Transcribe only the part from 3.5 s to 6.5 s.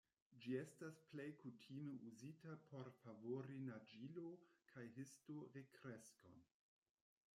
naĝilo- kaj histo-rekreskon.